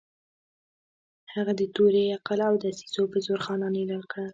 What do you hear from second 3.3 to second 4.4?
خانان اېل کړل.